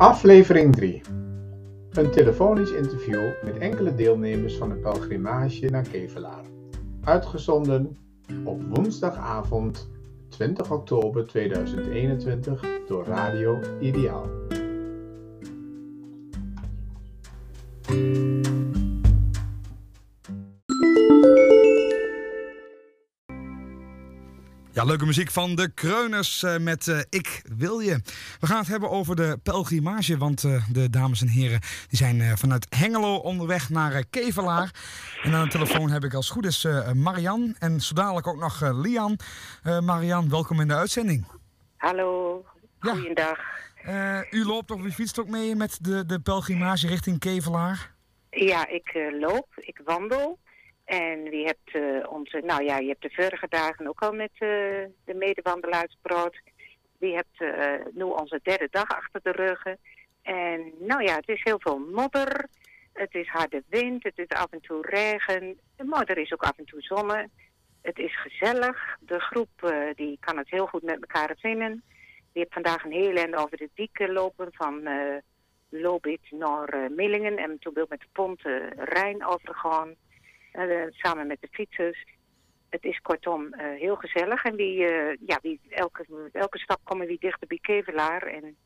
Aflevering 0.00 0.74
3. 0.76 1.02
Een 1.90 2.10
telefonisch 2.10 2.70
interview 2.70 3.22
met 3.44 3.58
enkele 3.58 3.94
deelnemers 3.94 4.56
van 4.56 4.68
de 4.68 4.74
pelgrimage 4.74 5.66
naar 5.66 5.88
Kevelaar. 5.88 6.44
Uitgezonden 7.04 7.96
op 8.44 8.62
woensdagavond 8.62 9.90
20 10.28 10.70
oktober 10.70 11.26
2021 11.26 12.64
door 12.86 13.04
Radio 13.04 13.58
Ideaal. 13.80 14.39
Ja, 24.72 24.84
leuke 24.84 25.06
muziek 25.06 25.30
van 25.30 25.54
de 25.54 25.70
Kreuners 25.74 26.42
uh, 26.42 26.56
met 26.56 26.86
uh, 26.86 26.98
Ik 27.08 27.42
wil 27.56 27.80
je. 27.80 28.00
We 28.40 28.46
gaan 28.46 28.58
het 28.58 28.68
hebben 28.68 28.90
over 28.90 29.16
de 29.16 29.38
pelgrimage, 29.42 30.18
want 30.18 30.42
uh, 30.42 30.64
de 30.72 30.90
dames 30.90 31.20
en 31.20 31.28
heren 31.28 31.60
die 31.88 31.98
zijn 31.98 32.38
vanuit 32.38 32.66
Hengelo 32.76 33.14
onderweg 33.16 33.70
naar 33.70 34.04
Kevelaar. 34.10 34.70
En 35.22 35.34
aan 35.34 35.44
de 35.44 35.50
telefoon 35.50 35.90
heb 35.90 36.04
ik 36.04 36.14
als 36.14 36.30
goed 36.30 36.46
is 36.46 36.66
Marian 36.94 37.54
en 37.58 37.80
zo 37.80 37.94
dadelijk 37.94 38.26
ook 38.26 38.38
nog 38.38 38.60
Lian. 38.72 39.18
Marian, 39.80 40.28
welkom 40.28 40.60
in 40.60 40.68
de 40.68 40.74
uitzending. 40.74 41.26
Hallo, 41.76 42.44
goeiedag. 42.78 43.38
Ja. 43.84 44.26
u 44.30 44.44
loopt 44.44 44.70
of 44.70 44.84
u 44.84 44.90
fietst 44.90 45.20
ook 45.20 45.28
mee 45.28 45.56
met 45.56 45.78
de, 45.80 46.06
de 46.06 46.20
pelgrimage 46.20 46.86
richting 46.86 47.18
Kevelaar? 47.18 47.94
Ja, 48.30 48.68
ik 48.68 49.10
loop, 49.20 49.46
ik 49.56 49.80
wandel. 49.84 50.38
En 50.90 51.22
wie 51.22 51.44
hebt 51.44 51.74
uh, 51.74 52.12
onze, 52.12 52.40
nou 52.44 52.64
ja, 52.64 52.78
je 52.78 52.88
hebt 52.88 53.02
de 53.02 53.10
vorige 53.12 53.46
dagen 53.48 53.88
ook 53.88 54.02
al 54.02 54.12
met 54.12 54.30
uh, 54.32 54.48
de 55.04 55.14
medewandelaars 55.14 55.96
gepraat. 56.02 56.34
Wie 56.98 57.14
hebt 57.14 57.40
uh, 57.40 57.86
nu 57.92 58.02
onze 58.02 58.40
derde 58.42 58.68
dag 58.70 58.88
achter 58.88 59.20
de 59.22 59.30
rug. 59.30 59.62
En 60.22 60.72
nou 60.78 61.02
ja, 61.02 61.14
het 61.14 61.28
is 61.28 61.42
heel 61.42 61.60
veel 61.60 61.78
modder. 61.78 62.46
Het 62.92 63.14
is 63.14 63.28
harde 63.28 63.62
wind, 63.68 64.02
het 64.02 64.18
is 64.18 64.28
af 64.28 64.50
en 64.50 64.60
toe 64.60 64.86
regen. 64.86 65.58
Maar 65.84 66.04
er 66.04 66.18
is 66.18 66.32
ook 66.32 66.42
af 66.42 66.58
en 66.58 66.64
toe 66.64 66.80
zon. 66.82 67.10
Het 67.82 67.98
is 67.98 68.20
gezellig. 68.20 68.96
De 69.00 69.20
groep 69.20 69.74
die 69.94 70.16
kan 70.20 70.36
het 70.36 70.50
heel 70.50 70.66
goed 70.66 70.82
met 70.82 71.00
elkaar 71.00 71.36
vinden. 71.38 71.82
Die 72.32 72.42
heeft 72.42 72.52
vandaag 72.52 72.84
een 72.84 72.92
heel 72.92 73.16
eind 73.16 73.36
over 73.36 73.56
de 73.56 73.70
dieken 73.74 74.12
lopen 74.12 74.48
van 74.52 74.88
Lobit 75.68 76.30
naar 76.30 76.90
Millingen. 76.90 77.36
En 77.36 77.58
toen 77.58 77.74
wil 77.74 77.86
met 77.88 78.00
de 78.00 78.06
pont 78.12 78.42
Rijn 78.76 79.26
overgaan. 79.26 79.94
Uh, 80.54 80.86
samen 80.90 81.26
met 81.26 81.40
de 81.40 81.48
fietsers. 81.50 82.04
Het 82.68 82.84
is 82.84 82.98
kortom 82.98 83.42
uh, 83.42 83.50
heel 83.78 83.96
gezellig. 83.96 84.44
En 84.44 84.56
wie, 84.56 84.76
uh, 84.78 85.16
ja, 85.26 85.38
wie, 85.42 85.60
elke, 85.68 86.30
elke 86.32 86.58
stap 86.58 86.80
komen 86.84 87.06
we 87.06 87.16
dichter 87.20 87.46
bij 87.46 87.58
Kevelaar. 87.60 88.22
En 88.22 88.56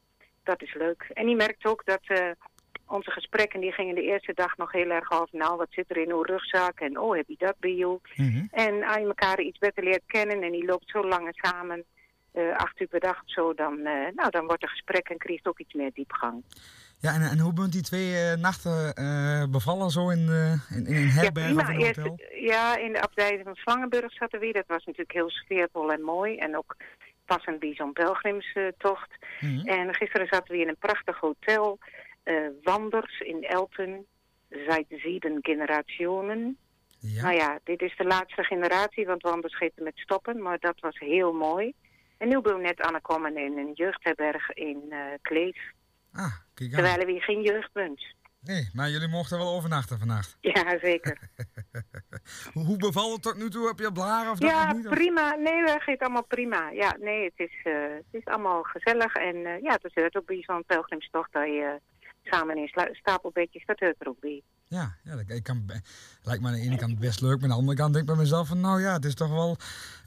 dat 0.43 0.63
is 0.63 0.75
leuk. 0.75 1.11
En 1.13 1.27
die 1.27 1.37
merkt 1.37 1.67
ook 1.67 1.85
dat 1.85 2.35
onze 2.87 3.11
gesprekken 3.11 3.61
die 3.61 3.73
gingen 3.73 3.95
de 3.95 4.03
eerste 4.03 4.33
dag 4.35 4.57
nog 4.57 4.73
heel 4.73 4.91
erg 4.91 5.13
over... 5.13 5.39
nou, 5.39 5.57
wat 5.57 5.71
zit 5.71 5.91
er 5.91 5.97
in 5.97 6.11
uw 6.11 6.23
rugzak? 6.23 6.81
En 6.81 6.99
oh, 6.99 7.17
heb 7.17 7.29
je 7.29 7.37
dat 7.39 7.59
bij 7.59 7.75
jou? 7.75 7.99
Mm 8.15 8.33
-hmm. 8.33 8.49
En 8.51 8.75
je 8.75 9.07
elkaar 9.07 9.41
iets 9.41 9.59
beter 9.59 9.85
leert 9.85 10.07
kennen 10.07 10.43
en 10.43 10.53
die 10.53 10.65
loopt 10.65 10.91
zo 10.91 11.09
lang 11.09 11.29
samen... 11.33 11.85
acht 12.57 12.81
uur 12.81 12.87
per 12.87 13.01
dag 13.01 13.23
zo, 13.25 13.55
dan, 13.55 13.83
nou, 13.83 14.31
dan 14.31 14.47
wordt 14.47 14.63
een 14.63 14.69
gesprek 14.69 15.09
en 15.09 15.19
krijgt 15.19 15.47
ook 15.47 15.59
iets 15.59 15.75
meer 15.75 15.91
diepgang. 15.93 16.43
Ja, 17.05 17.15
en, 17.15 17.23
en 17.23 17.39
hoe 17.39 17.53
bent 17.53 17.73
die 17.73 17.83
twee 17.83 18.11
uh, 18.11 18.35
nachten 18.35 18.93
uh, 18.99 19.45
bevallen 19.51 19.91
zo 19.91 20.09
in, 20.11 20.27
uh, 20.29 20.53
in, 20.77 20.87
in 20.87 20.97
een 20.97 21.09
herberg 21.09 21.49
ja, 21.49 21.55
of 21.55 21.69
in 21.69 21.75
een 21.75 21.87
hotel? 21.87 22.19
Eerst, 22.19 22.45
ja, 22.45 22.77
in 22.77 22.93
de 22.93 23.01
abdij 23.01 23.41
van 23.45 23.55
Slangenburg 23.55 24.13
zaten 24.13 24.41
we. 24.41 24.53
Dat 24.53 24.67
was 24.67 24.85
natuurlijk 24.85 25.13
heel 25.13 25.31
sfeervol 25.31 25.93
en 25.93 26.03
mooi. 26.03 26.37
En 26.37 26.57
ook 26.57 26.77
passend 27.25 27.59
bij 27.59 27.75
zo'n 27.75 27.93
pelgrimstocht. 27.93 29.11
Mm 29.41 29.59
-hmm. 29.59 29.67
En 29.67 29.95
gisteren 29.95 30.27
zaten 30.27 30.55
we 30.55 30.61
in 30.61 30.69
een 30.69 30.77
prachtig 30.79 31.21
hotel. 31.21 31.79
Wanders 32.63 33.21
in 33.21 33.45
Elten. 33.45 34.07
Seit 34.51 34.87
zeven 34.89 35.39
generationen. 35.43 36.57
Ja. 36.99 37.23
Nou 37.23 37.35
ja, 37.35 37.59
dit 37.65 37.83
is 37.83 37.97
de 37.97 38.05
laatste 38.05 38.43
generatie, 38.43 39.07
want 39.07 39.23
we 39.23 39.29
anders 39.29 39.71
met 39.75 39.99
stoppen. 39.99 40.43
Maar 40.43 40.59
dat 40.61 40.81
was 40.81 40.99
heel 40.99 41.33
mooi. 41.33 41.75
En 42.25 42.31
nu 42.31 42.41
ben 42.41 42.57
we 42.57 42.61
net 42.61 42.81
aangekomen 42.81 43.37
in 43.37 43.59
een 43.59 43.73
jeugdherberg 43.75 44.51
in 44.51 44.93
Kleef. 45.23 45.57
Ah, 46.13 46.33
kijk 46.55 46.71
aan. 46.71 46.77
Terwijl 46.77 47.07
we 47.07 47.13
hier 47.13 47.23
geen 47.23 47.43
jeugdpunt. 47.43 48.15
Nee, 48.41 48.71
maar 48.73 48.91
jullie 48.91 49.09
mochten 49.09 49.39
wel 49.39 49.55
overnachten 49.55 49.99
vannacht. 49.99 50.37
Ja, 50.53 50.79
zeker. 50.79 51.19
Hoe 52.67 52.77
bevalt 52.77 53.13
het 53.13 53.23
tot 53.23 53.37
nu 53.37 53.51
toe? 53.51 53.67
Heb 53.67 53.79
je 53.79 53.93
blaren 53.93 54.31
of 54.31 54.39
ja, 54.39 54.67
dat 54.67 54.77
niet? 54.77 54.89
prima. 54.89 55.35
Nee, 55.35 55.65
dat 55.65 55.83
gaat 55.83 55.99
allemaal 55.99 56.25
prima. 56.25 56.71
Ja, 56.71 56.97
nee, 57.01 57.25
het 57.25 57.51
is, 57.51 57.65
uh, 57.65 57.75
het 57.83 58.21
is 58.21 58.25
allemaal 58.25 58.63
gezellig. 58.63 59.15
En 59.15 59.37
uh, 59.37 59.61
ja, 59.61 59.79
het 59.83 59.95
hoort 59.95 60.17
ook 60.17 60.27
bij 60.27 60.43
zo'n 60.47 60.65
pelgrimstocht 60.67 61.33
dat 61.33 61.47
je 61.47 61.81
samen 62.25 62.57
in 62.57 62.71
stapelbedjes, 62.93 63.65
dat 63.67 63.81
hoort 63.81 63.97
er 63.99 64.09
ook 64.09 64.21
bij. 64.21 64.43
Ja, 64.69 64.97
ja 65.05 65.17
dat, 65.17 65.31
ik 65.37 65.43
kan, 65.43 65.65
lijkt 66.23 66.43
me 66.43 66.49
aan 66.49 66.55
de 66.55 66.61
ene 66.61 66.77
kant 66.77 66.99
best 66.99 67.21
leuk, 67.21 67.35
maar 67.35 67.43
aan 67.43 67.49
de 67.49 67.55
andere 67.55 67.77
kant 67.77 67.93
denk 67.93 68.05
ik 68.05 68.15
bij 68.15 68.23
mezelf 68.23 68.49
van, 68.49 68.61
nou 68.61 68.81
ja, 68.81 68.93
het 68.93 69.05
is 69.05 69.15
toch 69.15 69.31
wel... 69.31 69.57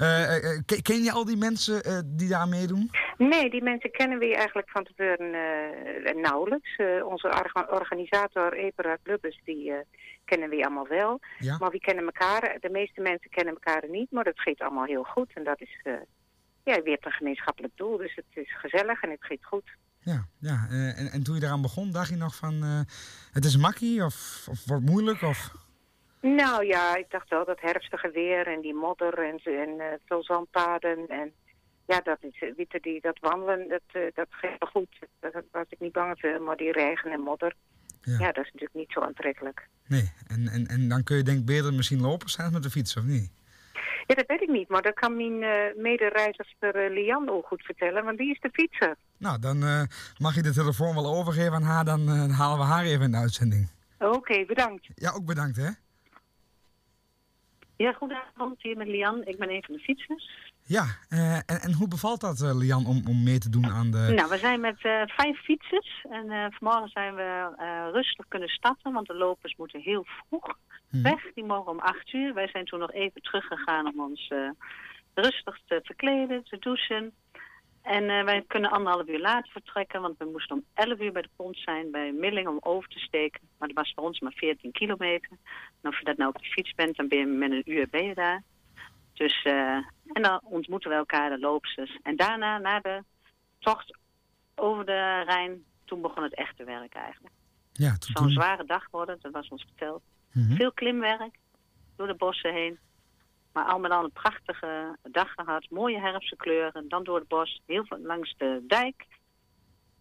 Uh, 0.01 0.59
ken 0.81 1.03
je 1.03 1.11
al 1.11 1.25
die 1.25 1.37
mensen 1.37 1.81
die 2.17 2.29
daar 2.29 2.47
meedoen? 2.47 2.91
Nee, 3.17 3.49
die 3.49 3.63
mensen 3.63 3.91
kennen 3.91 4.19
we 4.19 4.35
eigenlijk 4.35 4.69
van 4.69 4.83
tevoren 4.83 5.33
uh, 5.33 6.23
nauwelijks. 6.23 6.77
Onze 7.03 7.27
organisator 7.69 8.53
Epera 8.53 8.97
Lubbers, 9.03 9.41
die 9.43 9.73
kennen 10.25 10.49
we 10.49 10.65
allemaal 10.65 10.87
wel. 10.87 11.19
Ja? 11.39 11.57
Maar 11.57 11.71
we 11.71 11.79
kennen 11.79 12.05
elkaar, 12.05 12.57
de 12.59 12.69
meeste 12.69 13.01
mensen 13.01 13.29
kennen 13.29 13.53
elkaar 13.53 13.89
niet, 13.89 14.11
maar 14.11 14.23
dat 14.23 14.39
gaat 14.39 14.61
allemaal 14.61 14.85
heel 14.85 15.03
goed. 15.03 15.31
En 15.33 15.43
dat 15.43 15.61
is, 15.61 15.81
ja, 16.63 16.81
hebt 16.83 17.05
een 17.05 17.11
gemeenschappelijk 17.11 17.73
doel, 17.77 17.97
dus 17.97 18.15
het 18.15 18.45
is 18.45 18.57
gezellig 18.57 19.01
en 19.01 19.09
het 19.09 19.25
gaat 19.25 19.45
goed. 19.45 19.69
Ja, 20.07 20.27
ja. 20.39 20.67
en, 20.69 21.11
en 21.11 21.23
toen 21.23 21.35
je 21.35 21.43
eraan 21.43 21.61
begon, 21.61 21.91
dacht 21.91 22.09
je 22.09 22.15
nog 22.15 22.35
van, 22.35 22.85
het 23.31 23.45
is 23.45 23.57
makkie 23.57 24.03
of, 24.03 24.47
of 24.49 24.65
wordt 24.65 24.85
moeilijk? 24.85 25.21
Of... 25.21 25.51
Nou 26.21 26.65
ja, 26.65 26.95
ik 26.95 27.05
dacht 27.09 27.29
wel 27.29 27.45
dat 27.45 27.61
herfstige 27.61 28.11
weer 28.11 28.47
en 28.47 28.61
die 28.61 28.73
modder 28.73 29.19
en, 29.19 29.39
en 29.43 29.99
veel 30.05 30.23
zandpaden 30.23 31.07
en 31.07 31.33
ja, 31.87 32.01
dat 32.01 32.17
witte 32.55 32.79
die, 32.81 33.01
dat 33.01 33.19
wandelen, 33.19 33.67
dat, 33.67 34.13
dat 34.13 34.27
ging 34.29 34.55
goed. 34.59 34.99
Daar 35.19 35.43
was 35.51 35.65
ik 35.69 35.79
niet 35.79 35.91
bang 35.91 36.19
voor, 36.19 36.41
maar 36.41 36.57
die 36.57 36.71
regen 36.71 37.11
en 37.11 37.19
modder, 37.19 37.53
ja. 38.01 38.17
ja. 38.19 38.31
dat 38.31 38.45
is 38.45 38.51
natuurlijk 38.51 38.73
niet 38.73 38.91
zo 38.91 38.99
aantrekkelijk. 38.99 39.67
Nee, 39.87 40.11
en, 40.27 40.47
en, 40.47 40.67
en 40.67 40.89
dan 40.89 41.03
kun 41.03 41.17
je 41.17 41.23
denk 41.23 41.39
ik 41.39 41.45
beter 41.45 41.73
misschien 41.73 42.01
lopen 42.01 42.29
zijn 42.29 42.53
met 42.53 42.63
de 42.63 42.69
fiets, 42.69 42.97
of 42.97 43.03
niet? 43.03 43.31
Ja, 44.07 44.15
dat 44.15 44.27
weet 44.27 44.41
ik 44.41 44.49
niet, 44.49 44.69
maar 44.69 44.81
dat 44.81 44.93
kan 44.93 45.15
mijn 45.15 45.41
uh, 45.41 45.83
medereizigster 45.83 46.85
uh, 46.85 46.93
Lian 46.93 47.29
ook 47.29 47.47
goed 47.47 47.61
vertellen, 47.61 48.03
want 48.03 48.17
die 48.17 48.31
is 48.31 48.39
de 48.39 48.49
fietser. 48.51 48.95
Nou, 49.17 49.39
dan 49.39 49.63
uh, 49.63 49.81
mag 50.17 50.35
je 50.35 50.41
de 50.41 50.53
telefoon 50.53 50.95
wel 50.95 51.15
overgeven 51.15 51.53
aan 51.53 51.63
haar, 51.63 51.85
dan 51.85 52.07
halen 52.29 52.57
we 52.57 52.63
haar 52.63 52.83
even 52.83 53.05
in 53.05 53.11
de 53.11 53.17
uitzending. 53.17 53.69
Oké, 53.99 54.15
okay, 54.15 54.45
bedankt. 54.45 54.87
Ja, 54.95 55.11
ook 55.11 55.25
bedankt, 55.25 55.57
hè? 55.57 55.69
Ja, 57.75 57.93
goedenavond, 57.93 58.61
hier 58.61 58.77
met 58.77 58.87
Lian. 58.87 59.25
Ik 59.25 59.37
ben 59.37 59.49
een 59.49 59.63
van 59.63 59.75
de 59.75 59.81
fietsers. 59.81 60.51
Ja, 60.63 60.85
uh, 61.09 61.35
en, 61.35 61.61
en, 61.61 61.73
hoe 61.73 61.87
bevalt 61.87 62.21
dat, 62.21 62.39
uh, 62.41 62.57
Lian, 62.57 62.85
om, 62.85 63.01
om 63.07 63.23
mee 63.23 63.37
te 63.37 63.49
doen 63.49 63.65
aan 63.65 63.91
de... 63.91 64.11
Nou, 64.15 64.29
we 64.29 64.37
zijn 64.37 64.59
met 64.59 64.83
uh, 64.83 65.01
vijf 65.05 65.43
fietsers 65.43 66.05
en 66.09 66.53
vanmorgen 66.53 66.89
zijn 66.89 67.15
we 67.15 67.89
rustig 67.93 68.27
kunnen 68.27 68.49
starten, 68.49 68.93
want 68.93 69.07
de 69.07 69.15
lopers 69.15 69.55
moeten 69.55 69.81
heel 69.81 70.05
vroeg 70.05 70.57
hmm. 70.89 71.01
weg. 71.03 71.33
Die 71.33 71.43
mogen 71.43 71.71
om 71.71 71.79
acht 71.79 72.13
uur. 72.13 72.33
Wij 72.33 72.47
zijn 72.47 72.65
toen 72.65 72.79
nog 72.79 72.91
even 72.91 73.21
teruggegaan 73.21 73.87
om 73.87 74.01
ons 74.01 74.31
rustig 75.13 75.59
te 75.65 75.79
verkleden, 75.83 76.43
te 76.43 76.57
douchen. 76.59 77.13
En 77.81 78.25
wij 78.25 78.43
kunnen 78.47 78.71
anderhalf 78.71 79.07
uur 79.07 79.19
later 79.19 79.51
vertrekken, 79.51 80.01
want 80.01 80.17
we 80.17 80.25
moesten 80.25 80.55
om 80.55 80.65
elf 80.73 80.99
uur 80.99 81.11
bij 81.11 81.21
de 81.21 81.29
pont 81.35 81.57
zijn 81.57 81.91
bij 81.91 82.11
Milling 82.11 82.47
om 82.47 82.57
over 82.59 82.89
te 82.89 82.99
steken. 82.99 83.41
Maar 83.57 83.67
dat 83.67 83.77
was 83.77 83.93
voor 83.95 84.03
ons 84.03 84.19
maar 84.19 84.33
14 84.35 84.71
kilometer. 84.71 85.37
En 85.81 85.89
of 85.89 85.99
je 85.99 86.05
dat 86.05 86.17
nou 86.17 86.29
op 86.29 86.41
de 86.41 86.49
fiets 86.49 86.73
bent, 86.73 86.95
dan 86.95 87.07
ben 87.07 87.17
je 87.17 87.25
met 87.25 87.51
een 87.51 87.71
uur 87.71 87.87
ben 87.89 88.05
je 88.05 88.13
daar. 88.13 88.43
Dus, 89.13 89.45
uh, 89.45 89.75
en 90.13 90.21
dan 90.21 90.39
ontmoeten 90.43 90.89
we 90.89 90.95
elkaar, 90.95 91.29
de 91.29 91.39
loopsters. 91.39 91.99
En 92.03 92.15
daarna, 92.15 92.57
na 92.57 92.79
de 92.79 93.03
tocht 93.59 93.97
over 94.55 94.85
de 94.85 95.23
Rijn, 95.25 95.63
toen 95.85 96.01
begon 96.01 96.23
het 96.23 96.35
echte 96.35 96.63
werk 96.63 96.93
eigenlijk. 96.93 97.35
Ja, 97.71 97.95
Zo'n 97.99 98.13
toen... 98.13 98.29
zware 98.29 98.65
dag 98.65 98.87
worden, 98.91 99.17
dat 99.21 99.31
was 99.31 99.47
ons 99.47 99.63
verteld. 99.63 100.01
Mm 100.31 100.47
-hmm. 100.47 100.55
Veel 100.55 100.71
klimwerk, 100.71 101.35
door 101.95 102.07
de 102.07 102.15
bossen 102.15 102.53
heen. 102.53 102.79
Maar 103.53 103.65
al 103.65 103.79
met 103.79 103.91
al 103.91 104.03
een 104.03 104.11
prachtige 104.11 104.97
dag 105.03 105.31
gehad. 105.31 105.69
Mooie 105.69 105.99
herfstse 105.99 106.35
kleuren. 106.35 106.89
Dan 106.89 107.03
door 107.03 107.19
het 107.19 107.27
bos, 107.27 107.61
heel 107.65 107.85
veel 107.85 107.99
langs 107.99 108.35
de 108.37 108.63
dijk. 108.67 109.05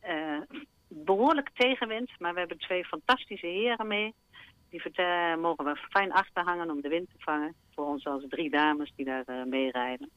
Uh, 0.08 0.40
behoorlijk 0.88 1.50
tegenwind, 1.55 2.11
maar 2.19 2.32
we 2.32 2.38
hebben 2.38 2.58
twee 2.58 2.84
fantastische 2.84 3.46
heren 3.46 3.87
mee. 3.87 4.14
Die 4.70 4.81
vertellen, 4.81 5.40
mogen 5.40 5.64
we 5.64 5.76
fijn 5.90 6.12
achterhangen 6.12 6.70
om 6.70 6.81
de 6.81 6.88
wind 6.88 7.08
te 7.11 7.17
vangen. 7.19 7.55
Voor 7.75 7.87
ons 7.87 8.06
als 8.06 8.25
drie 8.28 8.50
dames 8.50 8.93
die 8.96 9.05
daar 9.05 9.25
uh, 9.26 9.44
mee 9.44 9.70
rijden. 9.70 10.11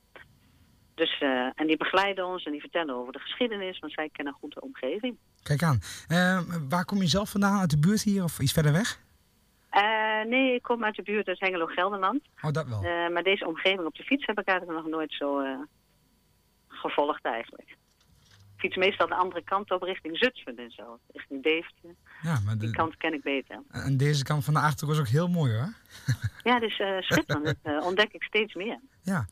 Dus, 0.96 1.22
uh, 1.22 1.50
en 1.56 1.68
die 1.68 1.78
begeleiden 1.78 2.26
ons 2.26 2.44
en 2.46 2.52
die 2.52 2.62
vertellen 2.62 2.96
over 2.96 3.14
de 3.14 3.20
geschiedenis, 3.20 3.80
want 3.80 3.94
zij 3.94 4.10
kennen 4.12 4.34
goed 4.34 4.54
de 4.54 4.62
omgeving. 4.62 5.18
Kijk 5.44 5.64
aan. 5.64 5.80
Waar 6.70 6.86
kom 6.86 6.98
je 6.98 7.08
zelf 7.08 7.30
vandaan? 7.30 7.60
Uit 7.60 7.70
de 7.70 7.80
buurt 7.80 8.04
hier 8.04 8.24
of 8.24 8.40
iets 8.40 8.54
verder 8.54 8.72
weg? 8.72 9.00
Nee, 10.24 10.54
ik 10.54 10.62
kom 10.62 10.84
uit 10.84 10.96
de 10.96 11.02
buurt 11.04 11.28
uit 11.28 11.40
Hengelo-Gelderland. 11.40 12.22
Oh, 12.42 12.52
dat 12.52 12.68
wel. 12.68 12.82
maar 13.12 13.24
deze 13.24 13.48
omgeving 13.48 13.86
op 13.86 13.96
de 13.96 14.04
fiets 14.04 14.26
heb 14.26 14.40
ik 14.40 14.48
eigenlijk 14.48 14.80
nog 14.80 14.90
nooit 14.92 15.14
zo 15.14 15.42
gevolgd 16.68 17.26
eigenlijk. 17.26 17.76
fiets 18.58 18.76
meestal 18.76 19.08
de 19.08 19.16
andere 19.16 19.44
kant 19.44 19.72
op 19.72 19.82
richting 19.82 20.18
Zutphen 20.18 20.58
en 20.58 20.72
zo. 20.72 21.00
Richting 21.14 21.44
Deventer. 21.44 21.96
Ja, 22.22 22.40
maar 22.46 22.58
Die 22.58 22.72
kant 22.72 22.98
ken 22.98 23.14
ik 23.14 23.22
beter. 23.22 23.62
en 23.72 23.98
deze 23.98 24.24
kant 24.24 24.44
van 24.46 24.54
de 24.54 24.60
Achterhoek 24.60 24.96
is 24.96 25.02
ook 25.02 25.08
heel 25.08 25.28
mooi 25.28 25.54
hoor. 25.54 25.74
Ja, 26.44 26.60
dus 26.60 26.80
eh 26.80 27.00
schitterend. 27.00 27.46
Dat 27.46 27.56
eh, 27.74 27.86
ontdek 27.86 28.14
ik 28.14 28.24
steeds 28.24 28.54
meer. 28.54 28.80
Ja. 29.02 29.26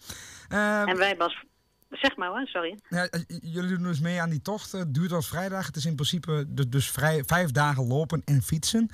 En 0.85 0.97
wij 0.97 1.15
was... 1.17 1.43
Zeg 1.89 2.15
maar 2.15 2.29
hoor, 2.29 2.47
sorry. 2.47 2.77
ja, 2.89 3.03
eh, 3.05 3.21
jullie 3.41 3.69
doen 3.69 3.83
dus 3.83 3.99
mee 3.99 4.21
aan 4.21 4.29
die 4.29 4.41
tocht. 4.41 4.71
Het 4.71 4.93
duurt 4.93 5.09
tot 5.09 5.27
vrijdag. 5.27 5.65
Het 5.65 5.75
is 5.75 5.85
in 5.85 5.95
principe 5.95 6.45
dus, 6.69 6.91
vrij, 6.91 7.23
vijf 7.25 7.51
dagen 7.51 7.87
lopen 7.87 8.21
en 8.25 8.41
fietsen. 8.41 8.89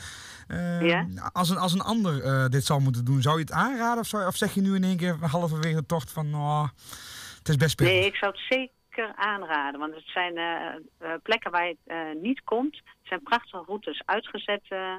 Ehm, 0.47 0.85
Ja. 0.85 1.07
als, 1.33 1.49
een, 1.49 1.57
als 1.57 1.73
een 1.73 1.81
ander 1.81 2.23
eh, 2.23 2.45
dit 2.45 2.65
zou 2.65 2.81
moeten 2.81 3.05
doen, 3.05 3.21
zou 3.21 3.35
je 3.35 3.41
het 3.41 3.51
aanraden? 3.51 3.99
Of, 3.99 4.07
zou, 4.07 4.27
of 4.27 4.35
zeg 4.35 4.53
je 4.53 4.61
nu 4.61 4.75
in 4.75 4.83
één 4.83 4.97
keer 4.97 5.15
halverwege 5.21 5.75
de 5.75 5.85
tocht 5.85 6.11
van... 6.11 6.35
Oh, 6.35 6.67
het 7.37 7.49
is 7.49 7.55
best 7.55 7.75
pittig. 7.75 7.95
Nee, 7.95 8.05
ik 8.05 8.15
zou 8.15 8.31
het 8.31 8.41
zeker 8.49 9.15
aanraden. 9.15 9.79
Want 9.79 9.95
het 9.95 10.05
zijn 10.07 10.37
eh, 10.37 10.75
eh, 10.97 11.11
plekken 11.23 11.51
waar 11.51 11.65
je 11.67 11.77
eh, 11.83 11.97
niet 12.21 12.41
komt. 12.43 12.75
Het 12.75 12.85
zijn 13.03 13.23
prachtige 13.23 13.63
routes 13.67 14.01
uitgezet 14.05 14.61
eh, 14.69 14.95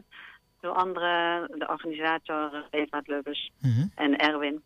door 0.60 0.72
andere, 0.72 1.44
de 1.58 1.68
organisator 1.68 2.54
eh, 2.70 2.80
Evaart 2.80 3.08
Lubbers 3.08 3.50
Mhm. 3.60 3.86
en 3.94 4.16
Erwin. 4.16 4.62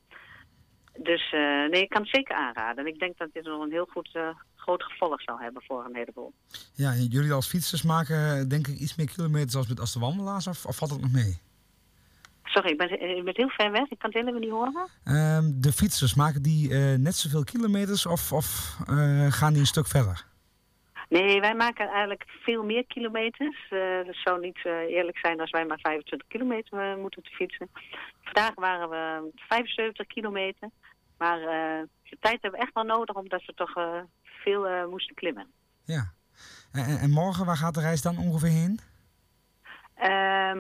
Dus 1.02 1.32
eh, 1.32 1.70
nee, 1.70 1.82
ik 1.82 1.88
kan 1.88 2.02
het 2.02 2.10
zeker 2.10 2.34
aanraden. 2.34 2.84
En 2.84 2.92
ik 2.92 2.98
denk 2.98 3.18
dat 3.18 3.28
dit 3.32 3.44
nog 3.44 3.62
een 3.62 3.70
heel 3.70 3.88
goed, 3.90 4.10
eh, 4.12 4.28
groot 4.56 4.82
gevolg 4.82 5.22
zal 5.22 5.38
hebben 5.38 5.62
voor 5.62 5.84
een 5.84 5.96
heleboel. 5.96 6.32
Ja, 6.74 6.92
en 6.92 7.04
jullie 7.04 7.32
als 7.32 7.48
fietsers 7.48 7.82
maken 7.82 8.48
denk 8.48 8.66
ik 8.66 8.78
iets 8.78 8.96
meer 8.96 9.06
kilometers 9.06 9.56
als, 9.56 9.68
met, 9.68 9.80
als 9.80 9.92
de 9.92 10.00
wandelaars. 10.00 10.46
Of, 10.46 10.66
of 10.66 10.76
valt 10.76 10.90
het 10.90 11.00
nog 11.00 11.12
mee? 11.12 11.38
Sorry, 12.44 12.70
ik 12.70 12.78
ben, 12.78 13.16
ik 13.16 13.24
ben 13.24 13.34
heel 13.36 13.48
ver 13.48 13.70
weg. 13.70 13.90
Ik 13.90 13.98
kan 13.98 14.10
het 14.10 14.18
helemaal 14.18 14.40
niet 14.40 14.50
horen. 14.50 14.88
Ehm, 15.04 15.50
de 15.54 15.72
fietsers, 15.72 16.14
maken 16.14 16.42
die 16.42 16.74
eh, 16.74 16.98
net 16.98 17.14
zoveel 17.14 17.44
kilometers 17.44 18.06
of, 18.06 18.32
of 18.32 18.76
gaan 19.28 19.52
die 19.52 19.60
een 19.60 19.66
stuk 19.66 19.86
verder? 19.86 20.26
Nee, 21.08 21.40
wij 21.40 21.55
maken 21.55 21.88
eigenlijk 21.88 22.25
veel 22.28 22.64
meer 22.64 22.84
kilometers. 22.87 23.66
Eh 23.70 23.78
het 24.06 24.16
zou 24.25 24.40
niet 24.40 24.58
eh, 24.64 24.72
eerlijk 24.72 25.19
zijn 25.19 25.40
als 25.40 25.50
wij 25.50 25.64
maar 25.66 25.78
25 25.82 26.28
kilometer 26.28 26.78
eh, 26.90 26.96
moeten 26.96 27.22
te 27.22 27.31
fietsen. 27.31 27.69
Vandaag 28.22 28.55
waren 28.55 28.88
we 28.88 29.31
75 29.34 30.06
kilometer. 30.06 30.69
Maar 31.19 31.38
de 32.02 32.16
tijd 32.20 32.38
hebben 32.43 32.60
we 32.60 32.66
echt 32.66 32.75
wel 32.75 32.84
nodig 32.84 33.16
omdat 33.16 33.44
we 33.44 33.55
toch 33.55 33.72
veel 34.22 34.88
moesten 34.88 35.14
klimmen. 35.14 35.46
Ja. 35.84 36.12
En, 36.72 36.84
en- 36.84 36.99
en 36.99 37.10
morgen, 37.10 37.46
waar 37.46 37.56
gaat 37.56 37.75
de 37.75 37.81
reis 37.81 38.02
dan 38.02 38.19
ongeveer 38.19 38.49
heen? 38.50 38.81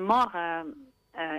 Morgen 0.04 0.74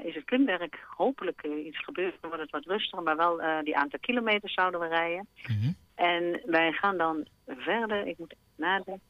is 0.03 0.15
het 0.15 0.25
klimwerk 0.25 0.83
hopelijk 0.97 1.43
iets 1.43 1.83
gebeurd. 1.83 2.17
Dan 2.21 2.29
wordt 2.29 2.43
het 2.43 2.51
wat 2.51 2.65
rustiger, 2.65 3.03
maar 3.03 3.17
wel 3.17 3.41
die 3.63 3.77
aantal 3.77 3.99
kilometers 3.99 4.53
zouden 4.53 4.79
we 4.79 4.87
rijden. 4.87 5.27
Mhm. 5.47 5.71
En 5.95 6.41
wij 6.45 6.71
gaan 6.71 6.97
dan 6.97 7.27
verder. 7.47 8.07
Ik 8.07 8.17
moet 8.17 8.35
nadenken. 8.59 9.01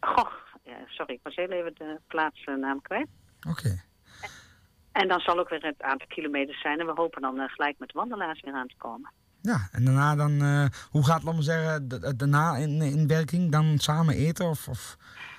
Goh, 0.00 0.32
ja, 0.64 0.76
sorry, 0.86 1.14
ik 1.14 1.20
was 1.22 1.34
heel 1.34 1.50
even 1.50 1.74
de 1.74 2.00
plaatsnaam 2.06 2.82
kwijt. 2.82 3.08
Oké. 3.48 3.84
En 4.92 5.08
dan 5.08 5.20
zal 5.20 5.38
ook 5.38 5.48
weer 5.48 5.62
het 5.64 5.82
aantal 5.82 6.06
kilometers 6.08 6.60
zijn. 6.60 6.80
En 6.80 6.86
we 6.86 6.92
hopen 6.94 7.22
dan 7.22 7.40
eh, 7.40 7.48
gelijk 7.48 7.78
met 7.78 7.88
de 7.88 7.98
wandelaars 7.98 8.40
weer 8.40 8.54
aan 8.54 8.66
te 8.68 8.76
komen. 8.76 9.12
Ja, 9.42 9.68
en 9.72 9.84
daarna 9.84 10.14
dan, 10.14 10.40
eh, 10.40 10.66
hoe 10.90 11.04
gaat, 11.04 11.22
laat 11.22 11.34
maar 11.34 11.42
zeggen, 11.42 11.88
daarna 12.16 12.56
in, 12.56 12.82
in 12.82 13.06
werking? 13.06 13.52
Dan 13.52 13.78
samen 13.78 14.14
eten? 14.14 14.46
Of, 14.46 14.68
of... 14.68 14.96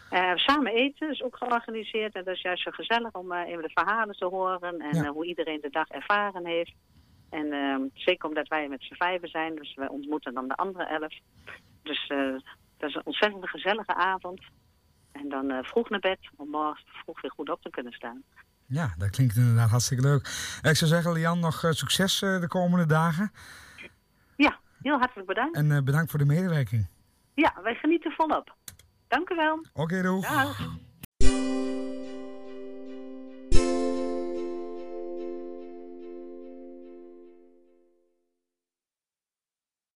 Eh, 0.10 0.36
samen 0.36 0.74
eten 0.74 1.10
is 1.12 1.24
ook 1.24 1.38
georganiseerd. 1.38 2.16
En 2.16 2.24
dat 2.24 2.36
is 2.36 2.42
juist 2.42 2.64
zo 2.64 2.72
gezellig 2.72 3.14
om 3.14 3.34
even 3.34 3.62
de 3.64 3.70
verhalen 3.74 4.16
te 4.16 4.26
horen. 4.26 4.80
En 4.80 4.96
Ja. 5.04 5.10
hoe 5.12 5.26
iedereen 5.26 5.62
de 5.62 5.70
dag 5.70 5.88
ervaren 5.88 6.46
heeft. 6.46 6.74
En 7.30 7.52
eh, 7.52 7.76
zeker 7.94 8.28
omdat 8.28 8.48
wij 8.48 8.68
met 8.68 8.82
z'n 8.84 8.94
vijven 8.94 9.30
zijn. 9.30 9.56
Dus 9.56 9.74
wij 9.76 9.88
ontmoeten 9.88 10.34
dan 10.34 10.48
de 10.48 10.56
andere 10.56 10.86
elf. 10.86 11.14
Dus 11.84 12.12
dat 12.78 12.90
is 12.90 12.96
een 12.96 13.06
ontzettend 13.06 13.50
gezellige 13.50 13.94
avond. 13.96 14.42
En 15.12 15.30
dan 15.30 15.50
eh, 15.52 15.64
vroeg 15.64 15.90
naar 15.90 16.00
bed. 16.00 16.20
Om 16.36 16.50
morgen 16.50 16.84
vroeg 17.04 17.22
weer 17.22 17.32
goed 17.32 17.50
op 17.50 17.62
te 17.62 17.70
kunnen 17.70 17.94
staan. 17.94 18.24
Ja, 18.66 18.94
dat 18.98 19.10
klinkt 19.10 19.36
inderdaad 19.36 19.70
hartstikke 19.70 20.04
leuk. 20.04 20.26
Eh, 20.62 20.72
Ik 20.72 20.78
zou 20.78 20.92
zeggen, 20.92 21.12
Lian, 21.12 21.40
nog 21.40 21.64
eh, 21.64 21.72
succes 21.72 22.20
de 22.20 22.46
komende 22.48 22.86
dagen. 22.86 23.32
Ja, 24.36 24.60
heel 24.82 24.98
hartelijk 24.98 25.28
bedankt. 25.28 25.56
En 25.58 25.86
bedankt 25.86 26.10
voor 26.10 26.20
de 26.20 26.26
medewerking. 26.26 26.88
Ja, 27.34 27.54
wij 27.64 27.76
genieten 27.76 28.12
volop. 28.12 28.56
Dank 29.08 29.30
u 29.30 29.36
wel. 29.36 29.66
Oké, 29.74 30.02
doeg. 30.02 30.28
Dag. 30.28 30.60